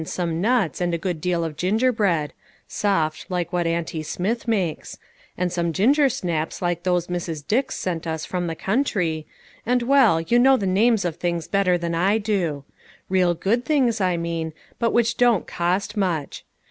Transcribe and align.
some 0.03 0.41
nuts, 0.41 0.81
and 0.81 0.95
a 0.95 0.97
good 0.97 1.21
deal 1.21 1.43
of 1.43 1.55
gingerbread 1.55 2.33
soft, 2.67 3.27
like 3.29 3.53
what 3.53 3.67
auntie 3.67 4.01
Smith 4.01 4.47
makes 4.47 4.97
and 5.37 5.51
some 5.53 5.71
ginger 5.71 6.09
snaps 6.09 6.59
like 6.59 6.81
those 6.81 7.05
Mrs. 7.05 7.45
Dix 7.47 7.75
sent 7.75 8.07
us 8.07 8.25
from 8.25 8.47
the 8.47 8.55
country, 8.55 9.27
and, 9.63 9.83
well, 9.83 10.19
you 10.19 10.39
know 10.39 10.57
the 10.57 10.65
names 10.65 11.05
of 11.05 11.17
things 11.17 11.47
better 11.47 11.77
than 11.77 11.93
I 11.93 12.17
do. 12.17 12.63
Real 13.09 13.35
good 13.35 13.63
things, 13.63 14.01
I 14.01 14.17
mean, 14.17 14.53
but 14.79 14.89
which 14.89 15.17
don't 15.17 15.45
cost 15.45 15.95
much. 15.95 16.45